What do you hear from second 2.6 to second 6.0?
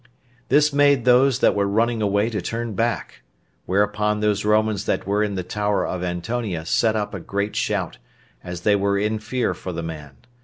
back; whereupon those Romans that were in the tower